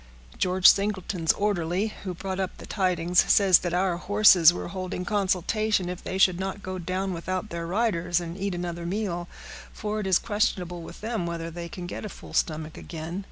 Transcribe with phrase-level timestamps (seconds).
[0.39, 5.89] George Singleton's orderly, who brought up the tidings, says that our horses were holding consultation
[5.89, 9.27] if they should not go down without their riders, and eat another meal,
[9.71, 13.19] for it is questionable with them whether they can get a full stomach again.